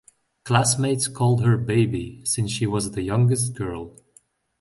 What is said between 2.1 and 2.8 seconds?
since she